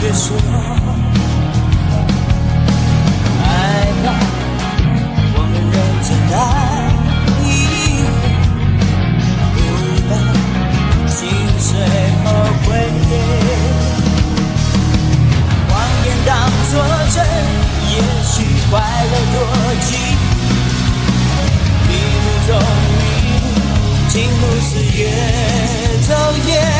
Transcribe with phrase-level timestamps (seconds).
[0.00, 0.36] 别说
[3.42, 3.46] 害
[4.04, 4.06] 怕，
[5.34, 6.36] 我们认真爱
[7.42, 7.44] 你，
[9.54, 9.58] 不
[10.08, 10.10] 要
[11.08, 11.16] 心
[11.58, 11.66] 碎
[12.22, 12.26] 后
[12.62, 12.66] 悔，
[15.68, 15.70] 谎
[16.04, 16.30] 言当
[16.70, 16.72] 作
[17.12, 17.16] 真，
[17.90, 18.30] 也许
[18.70, 19.36] 快乐多。
[21.88, 22.48] 你雾中，
[23.00, 23.02] 你
[24.08, 25.00] 情不是越
[26.06, 26.08] 走
[26.46, 26.77] 越。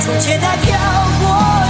[0.00, 0.78] 从前她漂
[1.20, 1.69] 泊